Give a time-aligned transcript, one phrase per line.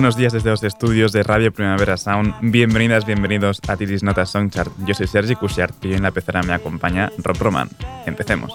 [0.00, 2.34] Buenos días desde los estudios de Radio Primavera Sound.
[2.40, 4.72] Bienvenidas, bienvenidos a Tiris Nota Songchart.
[4.86, 7.68] Yo soy Sergi Cushart y hoy en la pecera me acompaña Rob Roman.
[8.06, 8.50] Empecemos.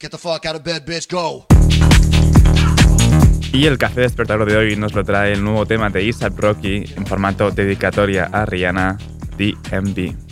[0.00, 1.46] Get the fuck out of bed, bitch, go.
[3.54, 6.82] Y el café despertador de hoy nos lo trae el nuevo tema de Isa Rocky
[6.96, 8.98] en formato dedicatoria a Rihanna,
[9.38, 10.23] DMV.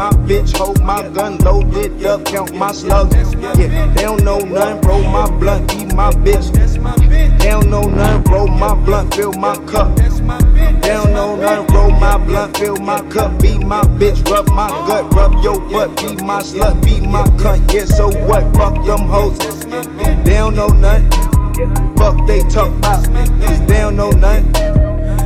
[0.00, 3.14] My bitch, hold my gun loaded up, count my slugs.
[3.14, 6.46] Yeah, they don't know nothing, roll my blunt, eat my bitch.
[7.38, 9.94] They don't know nothing, roll my blunt, fill my cup.
[9.96, 14.70] They don't know nothing, roll my blunt, fill my cup, beat my bitch, rub my
[14.88, 17.70] gut, rub your butt, be my slut, be my cunt.
[17.70, 18.44] Yeah, so what?
[18.56, 19.38] Fuck them hoes.
[20.24, 21.10] They don't know nothing.
[21.98, 23.04] Fuck they talk about.
[23.68, 24.50] They don't know nothing.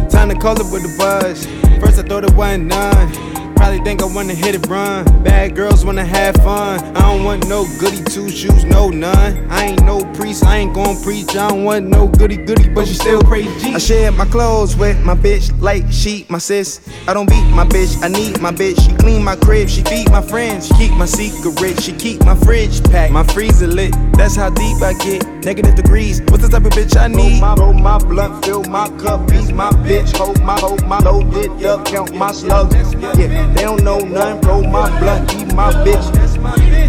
[0.08, 1.46] Time to call it with the buzz.
[1.80, 3.33] First I thought it wasn't none.
[3.64, 5.06] Probably think I wanna hit it run.
[5.22, 6.84] Bad girls wanna have fun.
[6.94, 9.50] I don't want no goody two shoes, no none.
[9.50, 11.30] I ain't no priest, I ain't gon' preach.
[11.30, 13.72] I don't want no goody goody, but you still crazy.
[13.72, 16.86] I share my clothes with my bitch like she my sis.
[17.08, 18.78] I don't beat my bitch, I need my bitch.
[18.84, 20.66] She clean my crib, she feed my friends.
[20.66, 23.94] She keep my secret, she keep my fridge packed, my freezer lit.
[24.12, 25.26] That's how deep I get.
[25.42, 27.40] Negative degrees, what's the type of bitch I need?
[27.40, 30.98] Roll my, roll my blunt, fill my cup, beat my bitch, hold my, hold my
[30.98, 32.74] loaded up, count my slugs.
[32.94, 33.53] Yeah.
[33.54, 36.06] They don't know nothing, roll my blunt, eat my bitch.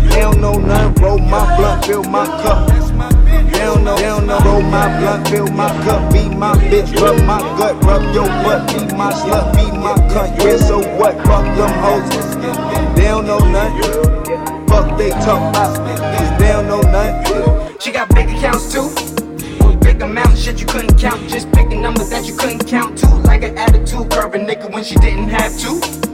[0.09, 2.67] They don't know nothing, roll my blunt, fill my cup.
[2.69, 6.99] They don't know, they don't know, roll my blunt, fill my cup, beat my bitch,
[6.99, 10.43] rub my gut, rub your butt, be my slut, be my cunt.
[10.43, 11.15] Yeah, so what?
[11.25, 12.35] Fuck them hoes.
[12.95, 14.67] They don't know nothing.
[14.67, 17.77] Fuck they talk about, they don't know nothing.
[17.79, 18.89] She got big accounts too
[19.95, 21.29] big amount, shit you couldn't count.
[21.29, 23.07] Just picking numbers that you couldn't count to.
[23.07, 26.04] Like an attitude, curve a nigga when she didn't have to.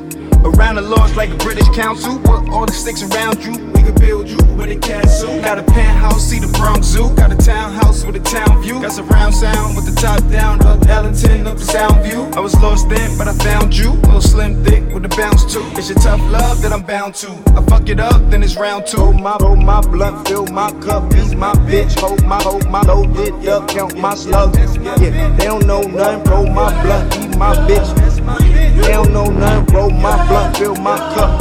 [0.43, 2.19] Around the laws like a British council.
[2.19, 3.51] Put all the sticks around you.
[3.73, 5.41] We could build you with a castle.
[5.41, 7.13] Got a penthouse, see the Bronx Zoo.
[7.15, 8.81] Got a townhouse with a town view.
[8.81, 10.61] Got surround sound with the top down.
[10.65, 12.23] Up Ellington, up the sound view.
[12.33, 13.91] I was lost then, but I found you.
[13.91, 15.63] Little slim thick with a bounce too.
[15.77, 17.29] It's your tough love that I'm bound to.
[17.55, 18.97] I fuck it up, then it's round two.
[18.97, 21.99] Hold my, hold my blunt, fill my cup, beat my bitch.
[21.99, 24.77] Hold my, hold my loaded up, count my slugs.
[24.77, 24.95] Yeah,
[25.37, 26.23] they don't know nothing.
[26.31, 28.10] Roll my blunt, eat my bitch.
[28.75, 31.39] They don't know nothing, roll my blunt, fill my cup.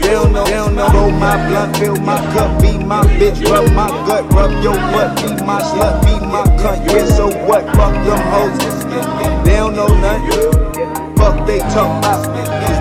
[0.00, 2.62] They don't know, they don't know, roll my blunt, fill my cup.
[2.62, 5.16] Be my bitch, rub my gut, rub your butt.
[5.16, 6.86] Be my slut, be my cunt.
[6.86, 7.64] Yeah, so what?
[7.76, 8.58] Fuck them hoes.
[9.44, 11.16] They don't know nothing.
[11.16, 12.77] Fuck they talk about,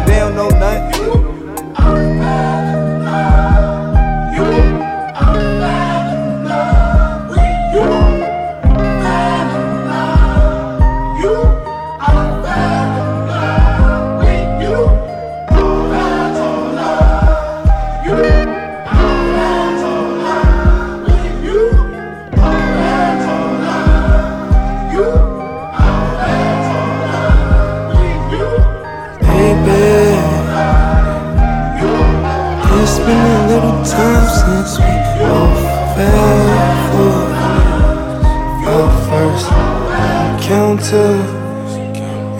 [40.67, 41.07] count to,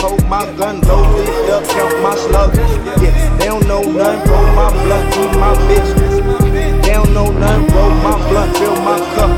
[0.00, 2.58] hold my gun low, lift up, count my slugs.
[3.02, 5.90] Yeah, they don't know none, roll my blunt, eat my bitch.
[6.82, 9.30] They don't know none, roll my blunt, fill my cup.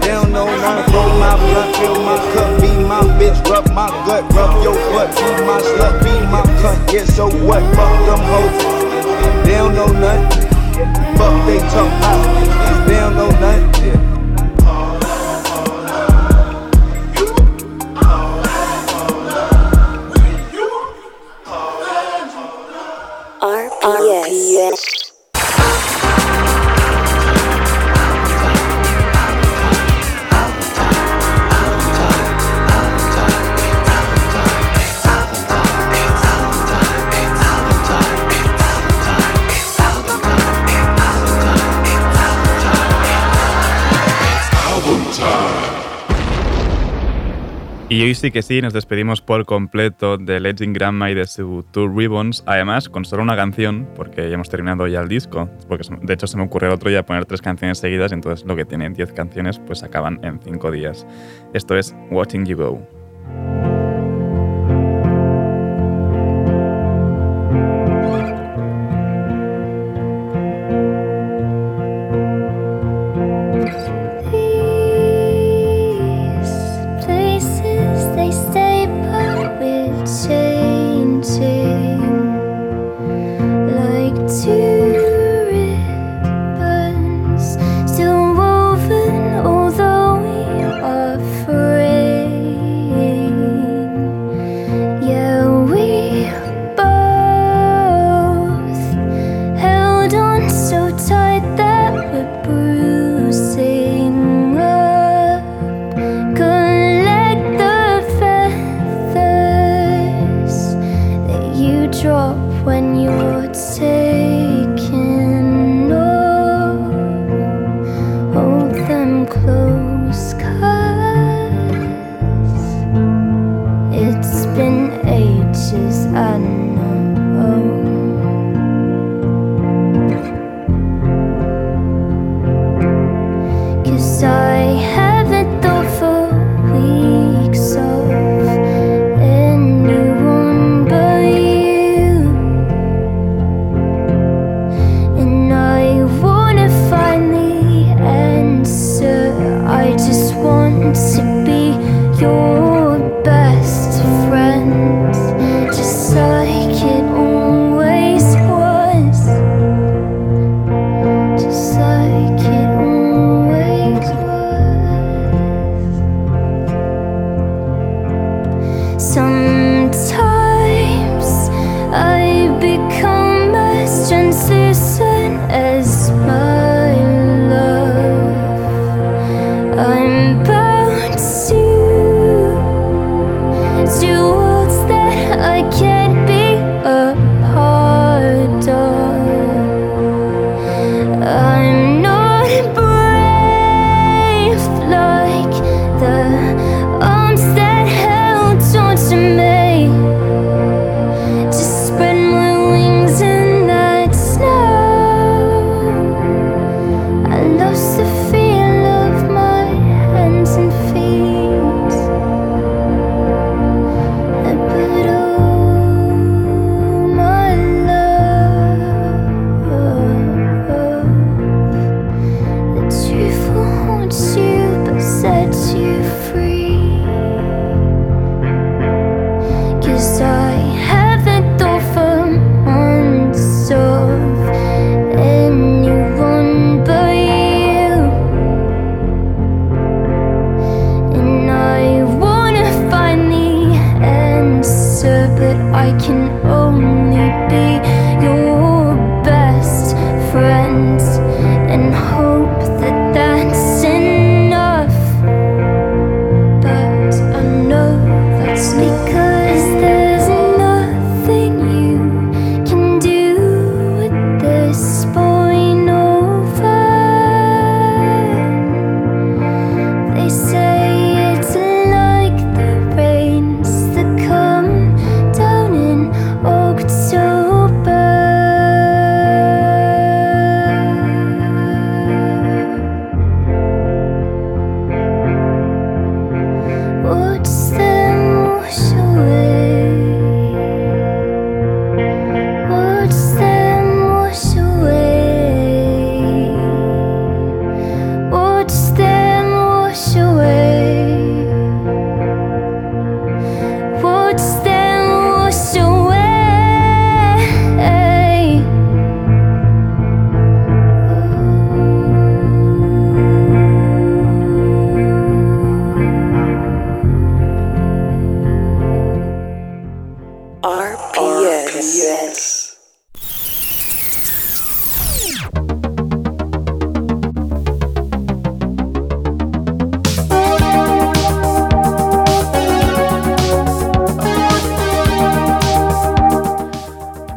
[0.00, 2.60] They don't know none, roll my blunt, fill my cup.
[2.60, 5.14] Be my bitch, rub my gut, rub your butt.
[5.14, 6.92] Be my slut, be my cunt.
[6.92, 7.62] Yeah, so what?
[7.76, 8.56] Fuck them hoes.
[9.44, 10.22] They don't know none.
[11.16, 11.90] Fuck they talk.
[12.86, 14.05] They don't know none.
[47.96, 51.64] Y hoy sí que sí, nos despedimos por completo de Legend Grandma y de su
[51.70, 55.88] Two Ribbons, además con solo una canción, porque ya hemos terminado ya el disco, porque
[56.02, 58.54] de hecho se me ocurrió el otro día poner tres canciones seguidas, y entonces lo
[58.54, 61.06] que tiene 10 canciones pues acaban en 5 días.
[61.54, 63.75] Esto es Watching You Go.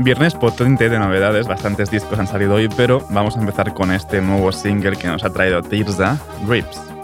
[0.01, 4.22] Viernes potente de novedades, bastantes discos han salido hoy, pero vamos a empezar con este
[4.22, 6.99] nuevo single que nos ha traído Tirza, Rips.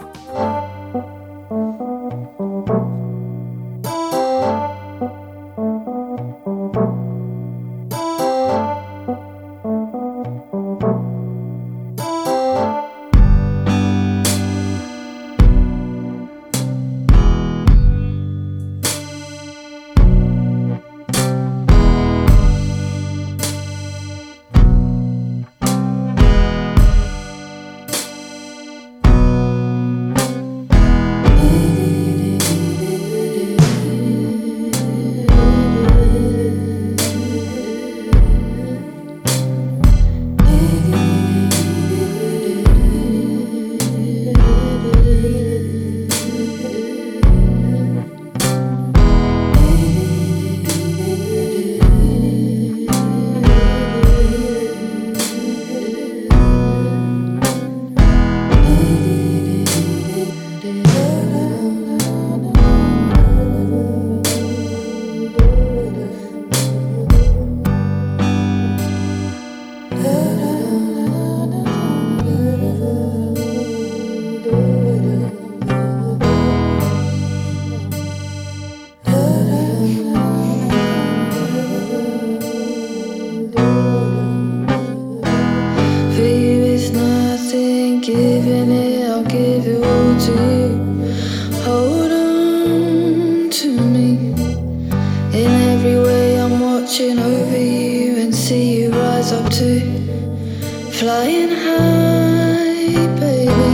[100.98, 103.72] Flying high, baby.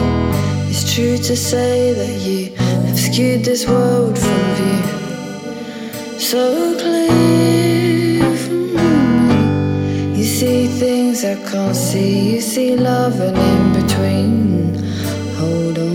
[0.68, 2.52] It's true to say that you
[2.86, 6.18] have skewed this world from view.
[6.18, 10.18] So clear from me.
[10.18, 12.34] You see things I can't see.
[12.34, 14.74] You see love and in between.
[15.36, 15.91] Hold on.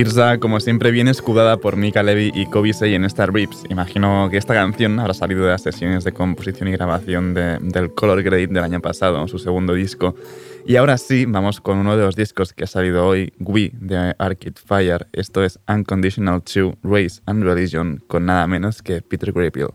[0.00, 3.64] Tirza, como siempre, viene escudada por Mika Levy y Kobe Say en Star Rips.
[3.68, 8.22] Imagino que esta canción habrá salido de las sesiones de composición y grabación del Color
[8.22, 10.14] Grade del año pasado, su segundo disco.
[10.64, 14.14] Y ahora sí, vamos con uno de los discos que ha salido hoy, We, de
[14.18, 15.06] Arcade Fire.
[15.12, 19.68] Esto es Unconditional 2, Race and Religion, con nada menos que Peter Gabriel.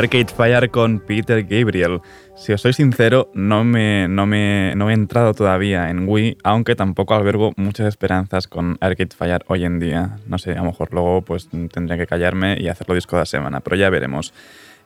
[0.00, 2.00] Arcade Fire con Peter Gabriel.
[2.34, 6.74] Si os soy sincero, no me, no, me, no he entrado todavía en Wii, aunque
[6.74, 10.16] tampoco albergo muchas esperanzas con Arcade Fire hoy en día.
[10.26, 13.26] No sé, a lo mejor luego pues tendría que callarme y hacerlo disco de la
[13.26, 14.32] semana, pero ya veremos.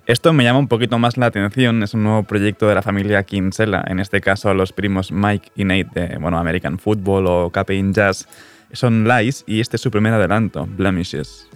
[0.05, 3.23] Esto me llama un poquito más la atención, es un nuevo proyecto de la familia
[3.23, 7.81] Kinsella, en este caso los primos Mike y Nate de bueno, American Football o Cape
[7.93, 8.27] Jazz.
[8.73, 11.49] Son Lies y este es su primer adelanto, Blemishes.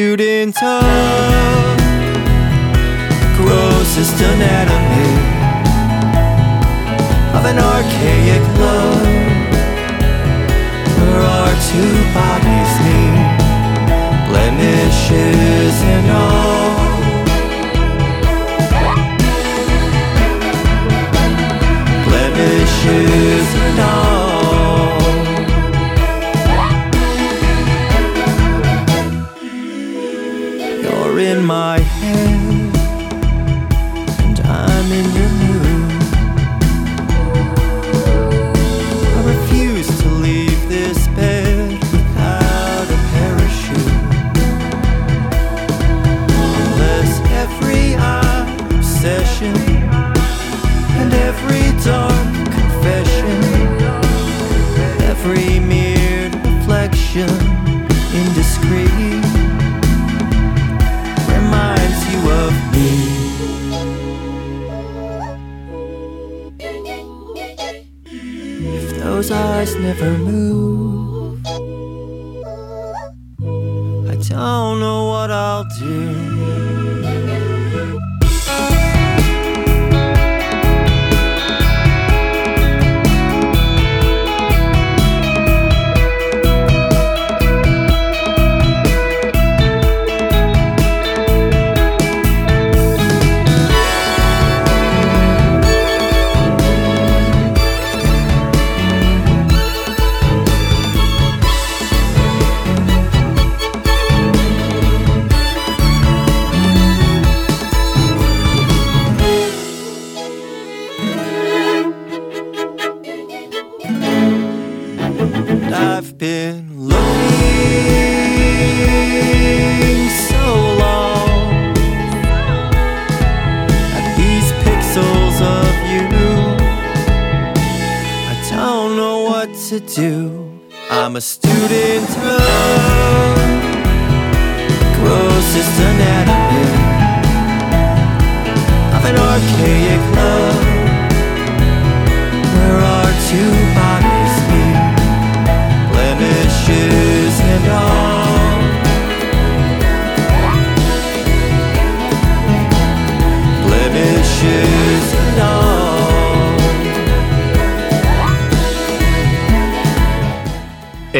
[0.00, 0.29] dude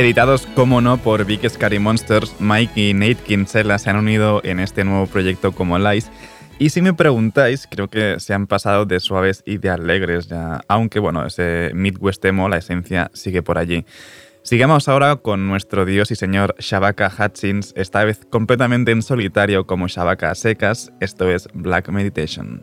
[0.00, 4.58] Editados, como no, por Big Scary Monsters, Mike y Nate Kinsella se han unido en
[4.58, 6.10] este nuevo proyecto como Lies.
[6.58, 10.62] Y si me preguntáis, creo que se han pasado de suaves y de alegres ya,
[10.68, 13.84] aunque bueno, ese Midwest emo, la esencia sigue por allí.
[14.42, 19.86] Sigamos ahora con nuestro dios y señor Shabaka Hutchins, esta vez completamente en solitario como
[19.86, 22.62] Shabaka a secas, esto es Black Meditation.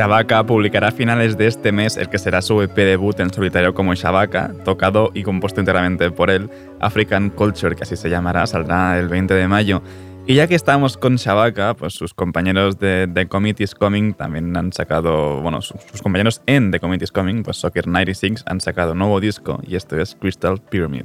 [0.00, 3.74] Shabaka publicará a finales de este mes el que será su EP debut en solitario
[3.74, 6.48] como Shabaka, tocado y compuesto enteramente por él.
[6.80, 9.82] African Culture, que así se llamará, saldrá el 20 de mayo.
[10.26, 14.72] Y ya que estamos con Shabaka, pues sus compañeros de The Committee's Coming también han
[14.72, 19.20] sacado, bueno, sus, sus compañeros en The Committee's Coming, pues Soccer 96, han sacado nuevo
[19.20, 21.04] disco y esto es Crystal Pyramid.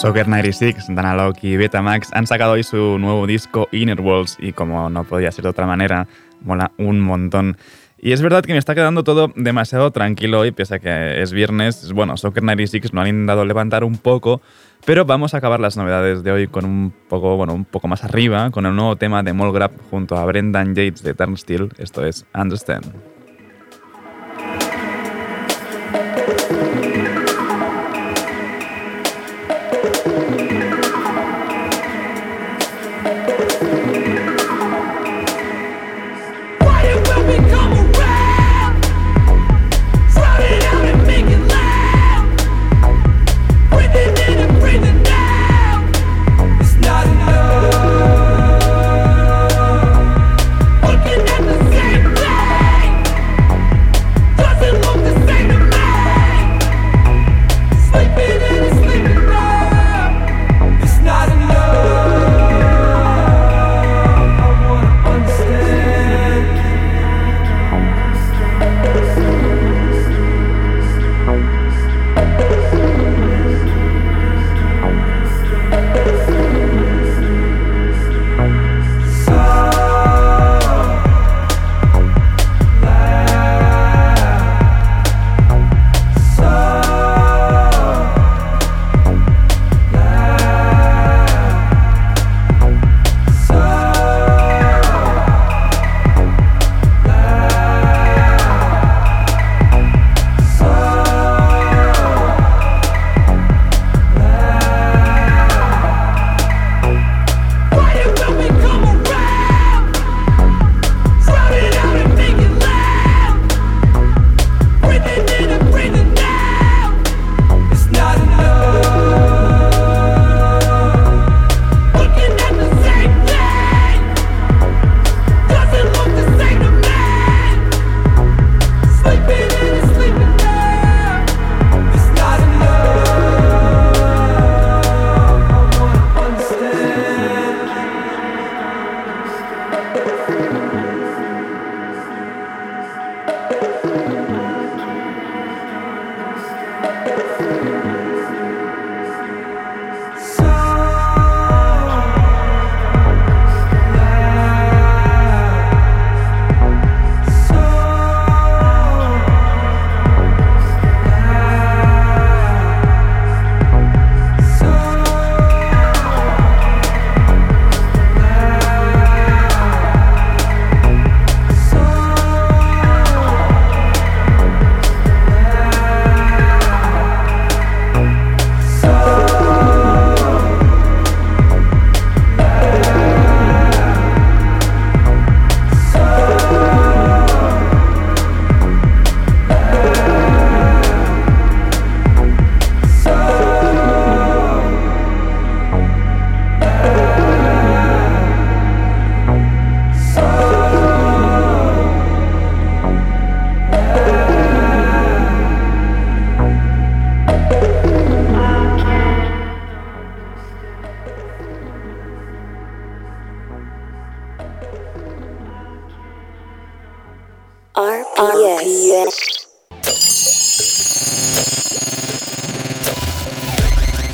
[0.00, 4.88] Soccer 96, Danalog y Betamax han sacado hoy su nuevo disco Inner Worlds y como
[4.88, 6.08] no podía ser de otra manera,
[6.40, 7.58] mola un montón.
[7.98, 11.34] Y es verdad que me está quedando todo demasiado tranquilo hoy, pese a que es
[11.34, 11.92] viernes.
[11.92, 14.40] Bueno, Soccer 96 no han intentado levantar un poco,
[14.86, 18.02] pero vamos a acabar las novedades de hoy con un poco, bueno, un poco más
[18.02, 21.68] arriba, con el nuevo tema de Molgrab junto a Brendan Yates de Turnstile.
[21.76, 23.09] Esto es Understand.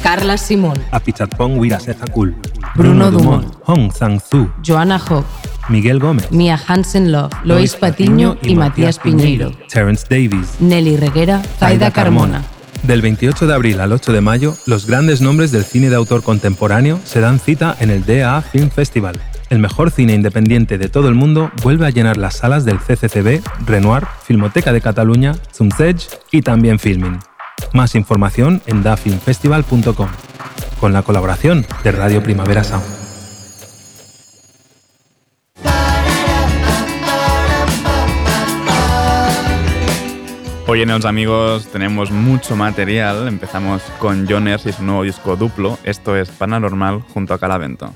[0.01, 2.37] Carla Simón, Apichatpong Wirasezakul,
[2.77, 5.27] Bruno Dumont, Hong Sang-Su, Joana Hock,
[5.69, 11.91] Miguel Gómez, Mia Hansen Love, Lois Patiño y Matías Piñeiro, Terence Davies, Nelly Reguera, Zaida
[11.91, 12.45] Carmona.
[12.85, 16.23] Del 28 de abril al 8 de mayo, los grandes nombres del cine de autor
[16.23, 19.21] contemporáneo se dan cita en el DA Film Festival.
[19.49, 23.43] El mejor cine independiente de todo el mundo vuelve a llenar las salas del CCCB,
[23.65, 25.99] Renoir, Filmoteca de Cataluña, Zumzeg
[26.33, 27.21] y también Filmin.
[27.73, 30.09] Más información en dafilmfestival.com,
[30.81, 32.85] con la colaboración de Radio Primavera Sound.
[40.67, 43.29] Hoy en Els Amigos tenemos mucho material.
[43.29, 45.79] Empezamos con Joners y su nuevo disco duplo.
[45.85, 47.95] Esto es Paranormal junto a Calavento.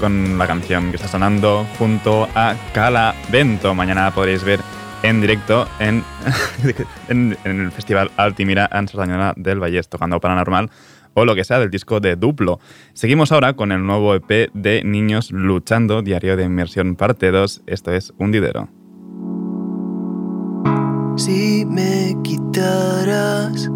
[0.00, 3.72] Con la canción que está sonando junto a Cala Vento.
[3.72, 4.58] Mañana podréis ver
[5.04, 6.02] en directo en,
[7.08, 10.70] en, el Festival Altimira en Sardañola del Vallès, tocando Paranormal
[11.14, 12.58] o lo que sea del disco de Duplo.
[12.94, 17.62] Seguimos ahora con el nuevo EP de Niños Luchando, Diario de Inmersión parte 2.
[17.66, 18.70] Esto es Hundidero.
[21.16, 23.70] Si me quitaras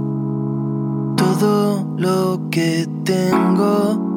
[1.17, 4.17] todo lo que tengo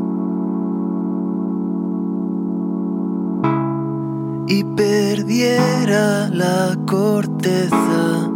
[4.50, 8.32] y perdiera la corteza,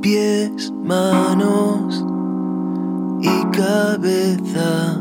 [0.00, 2.04] pies, manos
[3.20, 5.00] y cabeza.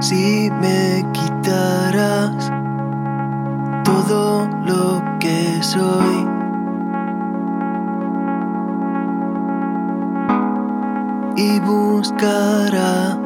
[0.00, 2.50] Si me quitaras
[3.84, 6.39] todo lo que soy
[11.36, 13.18] y buscara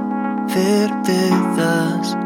[0.48, 2.16] certezas.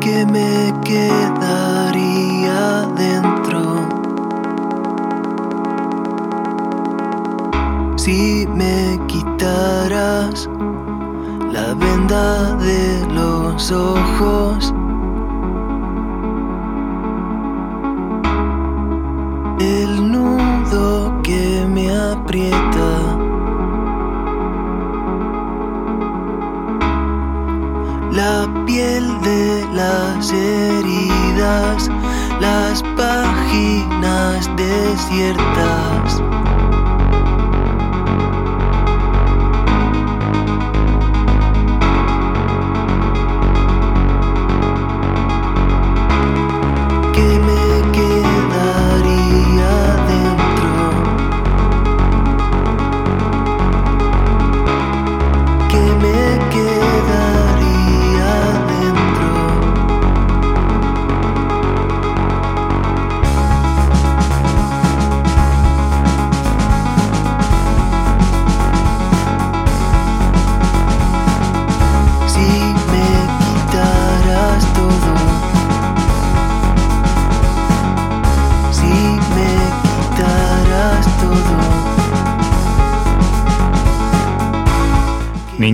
[0.00, 2.60] que me quedaría
[2.96, 3.62] dentro
[7.96, 10.48] si me quitaras
[11.52, 12.51] la venda
[13.70, 14.74] ojos
[19.60, 23.22] el nudo que me aprieta
[28.10, 31.88] la piel de las heridas,
[32.40, 35.81] las páginas desiertas.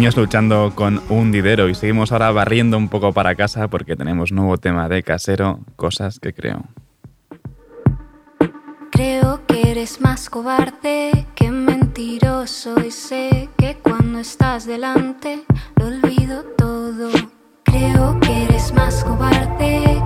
[0.08, 4.32] Niños luchando con un didero y seguimos ahora barriendo un poco para casa porque tenemos
[4.32, 6.64] nuevo tema de casero, cosas que creo.
[8.90, 15.44] Creo que eres más cobarde que mentiroso y sé que cuando estás delante
[15.76, 17.10] lo olvido todo.
[17.64, 20.02] Creo que eres más cobarde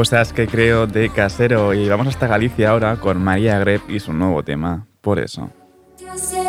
[0.00, 4.14] Cosas que creo de casero y vamos hasta Galicia ahora con María Greb y su
[4.14, 5.50] nuevo tema, por eso.
[5.98, 6.40] Ya sé,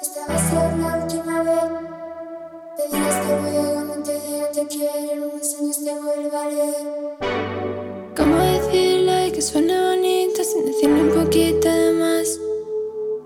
[0.00, 1.62] esta va a ser la última vez.
[2.74, 6.48] Te digo hasta luego, no te digo te quiero, en unos años te vuelvo a
[6.48, 8.16] leer.
[8.16, 12.40] ¿Cómo decirlo y que suena bonito sin decirle un poquito de más?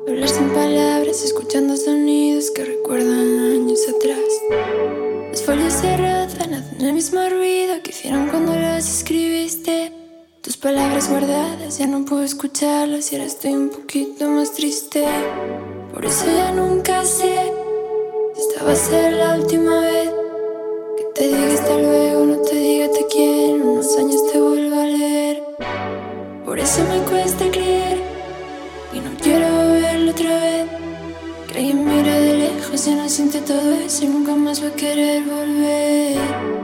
[0.08, 4.18] Hablar sin palabras, escuchando sonidos que recuerdan años atrás.
[5.30, 6.41] Los folios se rozan,
[6.86, 9.92] el mismo ruido que hicieron cuando los escribiste.
[10.40, 15.04] Tus palabras guardadas, ya no puedo escucharlas y ahora estoy un poquito más triste.
[15.92, 17.52] Por eso ya nunca sé
[18.34, 20.10] si esta va a ser la última vez.
[20.96, 24.86] Que te diga hasta luego, no te diga te quiero, unos años te vuelvo a
[24.86, 25.42] leer.
[26.44, 27.98] Por eso me cuesta creer
[28.92, 30.66] y no quiero verlo otra vez.
[31.46, 34.72] Que alguien mira de lejos y no siente todo eso y nunca más va a
[34.72, 36.61] querer volver.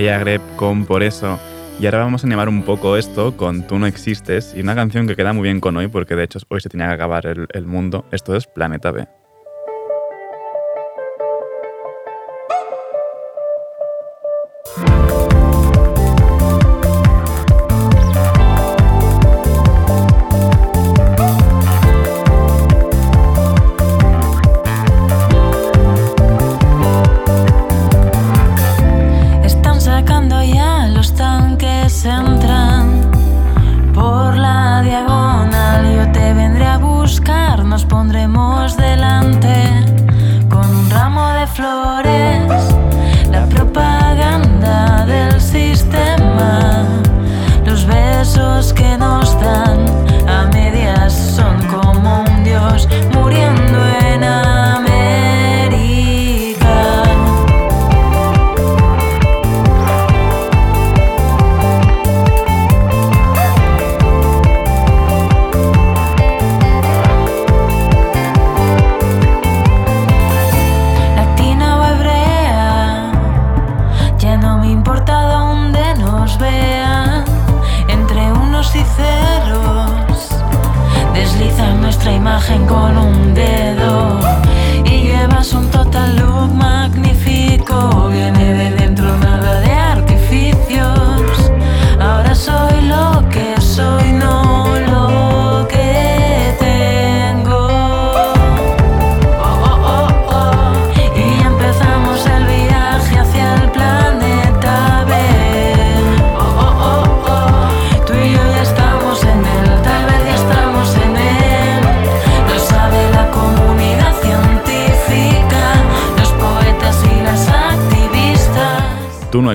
[0.00, 1.38] Greb con Por eso.
[1.78, 5.06] Y ahora vamos a animar un poco esto con Tú no existes y una canción
[5.06, 7.66] que queda muy bien con hoy porque de hecho hoy se tenía que acabar el
[7.66, 8.04] mundo.
[8.10, 9.19] Esto es Planeta B.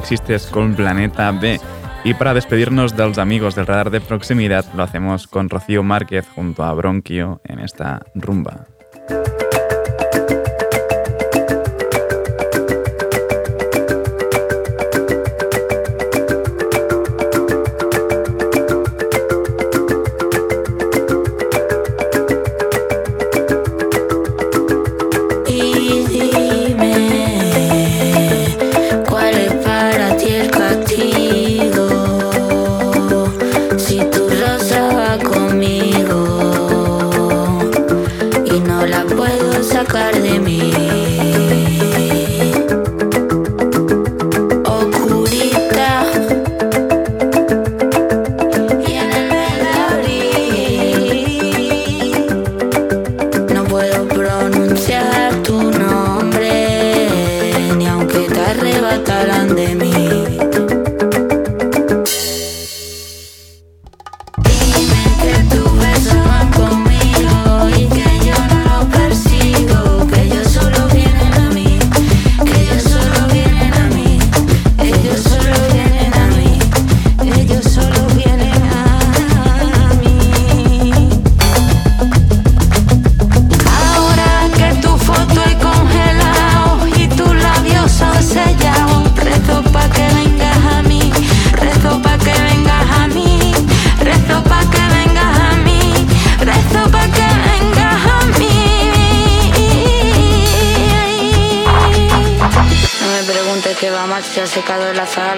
[0.06, 1.60] existes con Planeta B.
[2.04, 6.28] Y para despedirnos de los amigos del radar de proximidad, lo hacemos con Rocío Márquez
[6.36, 8.68] junto a Bronquio en esta rumba.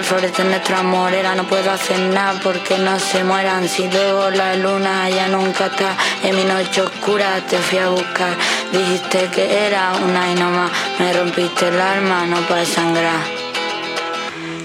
[0.08, 1.34] El azar, florece nuestra morera.
[1.34, 3.68] No puedo hacer nada porque no se mueran.
[3.68, 8.36] Si luego la luna ya nunca está en mi noche oscura, te fui a buscar.
[8.72, 10.70] Dijiste que era una y no más.
[10.98, 13.20] Me rompiste el alma, no para sangrar.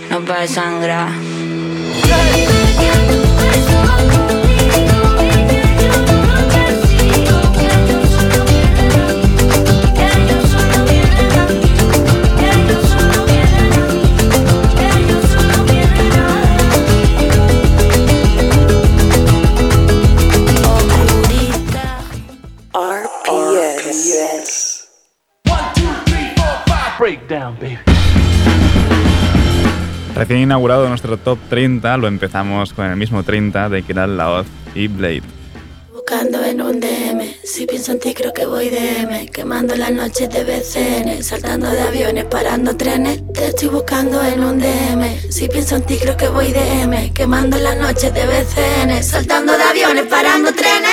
[0.10, 1.12] No para sangrar.
[27.40, 27.80] Baby.
[30.16, 34.88] Recién inaugurado nuestro top 30, lo empezamos con el mismo 30 de Kiral Laoz y
[34.88, 35.24] Blade.
[35.92, 40.30] Buscando en un DM, si pienso en ti creo que voy DM Quemando las noches
[40.30, 45.78] de BCN, saltando de aviones, parando trenes Te estoy buscando en un DM, si pienso
[45.78, 50.54] en ti creo que voy DM Quemando las noches de BCN, saltando de aviones, parando
[50.54, 50.93] trenes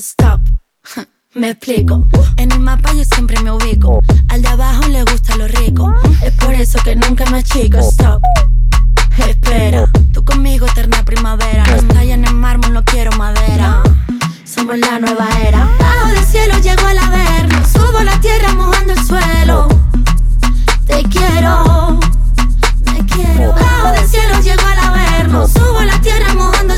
[0.00, 0.40] Stop.
[1.34, 2.06] Me explico.
[2.38, 4.00] En el mapa yo siempre me ubico.
[4.30, 5.94] Al de abajo le gusta lo rico.
[6.24, 7.76] Es por eso que nunca me achico.
[7.80, 8.22] Stop.
[9.28, 9.86] Espera.
[10.12, 11.66] Tú conmigo eterna primavera.
[11.66, 13.82] No estalla en el mármol, no quiero madera.
[14.44, 15.68] Somos la nueva era.
[15.78, 17.58] Bajo del cielo llego al averno.
[17.70, 19.68] Subo la tierra mojando el suelo.
[20.86, 22.00] Te quiero.
[22.86, 23.52] Me quiero.
[23.52, 25.46] Bajo del cielo llego al averno.
[25.46, 26.69] Subo la tierra mojando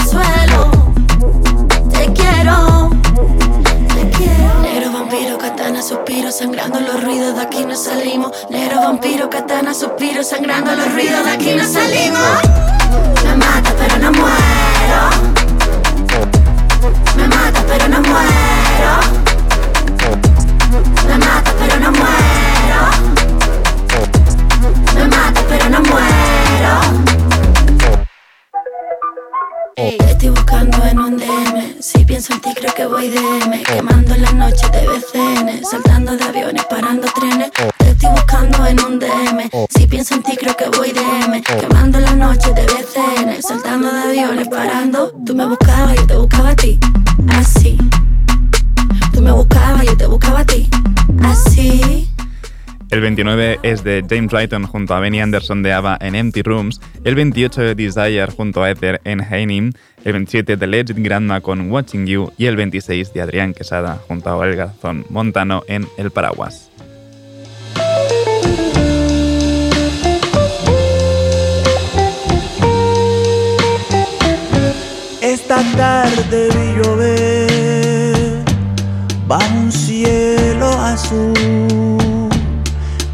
[6.12, 8.32] suspiro, sangrando los ruidos, de aquí no salimos.
[8.50, 12.20] Negro vampiro, katana, suspiro, sangrando los ruidos, de aquí no salimos.
[13.24, 15.00] Me mata, pero no muero.
[17.16, 18.92] Me mata, pero no muero.
[21.06, 22.80] Me mata, pero no muero.
[24.94, 26.80] Me mata, pero no muero.
[29.76, 31.81] Te estoy buscando en un DM.
[32.22, 33.64] Pienso en ti, creo que voy DM.
[33.64, 35.64] Quemando las noches de BCN.
[35.64, 37.50] Saltando de aviones, parando trenes.
[37.78, 39.50] Te estoy buscando en un DM.
[39.70, 41.42] Si pienso en ti, creo que voy DM.
[41.42, 43.42] Quemando las noches de BCN.
[43.42, 45.12] Saltando de aviones, parando.
[45.26, 46.78] Tú me buscabas, yo te buscaba a ti.
[47.26, 47.76] Así.
[49.12, 50.70] Tú me buscabas, yo te buscaba a ti.
[51.24, 52.08] Así.
[52.92, 56.78] El 29 es de James Lighton junto a Benny Anderson de ABBA en Empty Rooms,
[57.04, 59.72] el 28 de Desire junto a Ether en Heinim,
[60.04, 64.30] el 27 de Legend Grandma con Watching You y el 26 de Adrián Quesada junto
[64.30, 66.70] a Olga Garzón Montano en El Paraguas.
[75.20, 78.42] Esta tarde vi llover
[79.26, 82.28] bajo un cielo azul.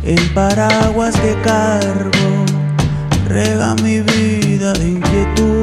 [0.02, 2.44] El paraguas que cargo
[3.28, 5.57] rega mi vida de inquietud.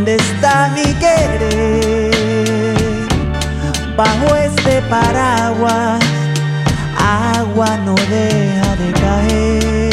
[0.00, 2.10] Dónde está mi querer.
[3.96, 6.00] Bajo este paraguas,
[6.96, 9.90] agua no deja de caer.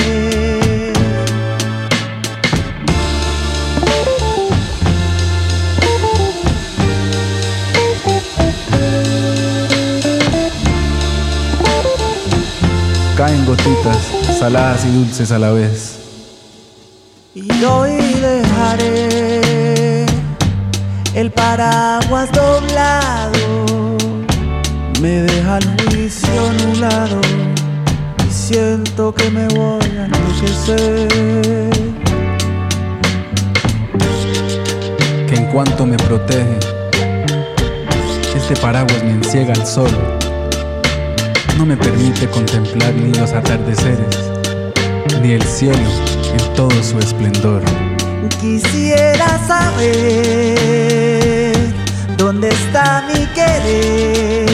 [13.18, 13.98] Caen gotitas,
[14.40, 15.98] saladas y dulces a la vez.
[17.36, 18.07] Y hoy
[21.38, 23.98] paraguas doblado.
[25.02, 27.22] Me deja el juicio anulado
[28.28, 31.08] y siento que me voy a enloquecer.
[35.28, 36.60] Que en cuanto me protege,
[38.36, 39.92] este paraguas me enciega al sol.
[41.58, 44.18] No me permite contemplar ni los atardeceres,
[45.22, 45.90] ni el cielo
[46.34, 47.62] en todo su esplendor.
[48.30, 50.76] Quisiera saber
[52.18, 54.48] dónde está mi querer.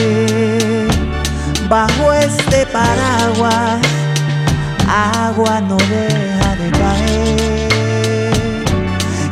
[1.68, 3.80] Bajo este paraguas,
[4.88, 8.64] agua no deja de caer.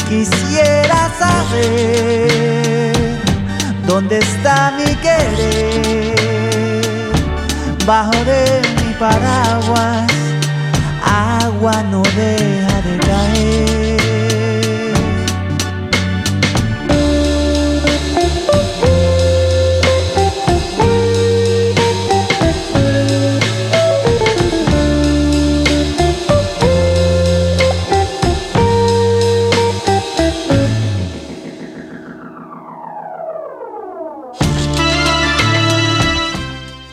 [0.08, 2.92] Quisiera saber
[3.86, 6.14] dónde está mi querer.
[7.86, 10.06] Bajo de mi paraguas,
[11.04, 13.81] agua no deja de caer.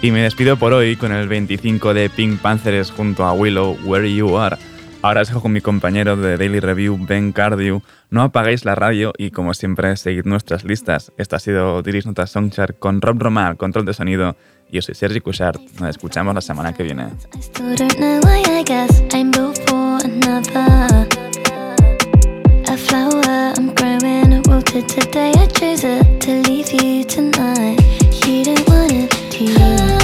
[0.01, 4.13] Y me despido por hoy con el 25 de Pink Panthers junto a Willow, Where
[4.13, 4.55] You Are.
[5.01, 7.81] Ahora os dejo con mi compañero de Daily Review, Ben Cardew.
[8.09, 11.11] No apaguéis la radio y, como siempre, seguid nuestras listas.
[11.17, 14.37] Esta ha sido Diris Notas Songchart con Rob Romar, control de sonido.
[14.69, 15.61] Y yo soy Sergi Cushart.
[15.79, 17.07] Nos escuchamos la semana que viene.
[24.69, 25.31] Today.
[25.35, 27.81] I chose it to leave you tonight.
[28.25, 29.08] You don't want it,
[29.39, 29.98] You.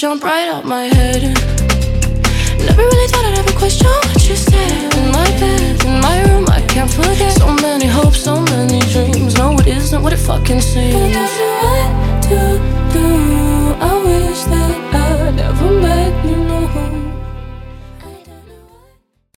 [0.00, 1.20] jump right out my head.
[2.64, 4.94] Never really thought I'd ever question what you said.
[4.96, 7.36] In my bed, in my room, I can't forget.
[7.36, 9.36] So many hopes, so many dreams.
[9.36, 10.94] No, it isn't what it fucking seems.
[10.94, 12.40] But what to
[12.94, 13.08] do.
[13.78, 16.39] I wish that I never met you.